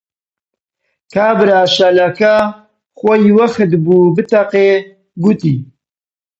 کابرا 1.13 1.61
شەلە 1.75 2.07
کە 2.19 2.35
خۆی 2.99 3.33
وەخت 3.37 3.71
بوو 3.83 4.13
بتەقێ، 4.15 4.69
گوتی: 5.23 5.57